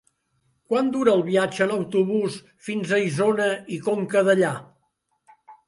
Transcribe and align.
Quant 0.71 0.87
dura 0.95 1.13
el 1.17 1.21
viatge 1.27 1.63
en 1.67 1.73
autobús 1.75 2.39
fins 2.69 2.95
a 2.95 3.01
Isona 3.11 3.53
i 3.79 3.81
Conca 3.91 4.27
Dellà? 4.33 4.57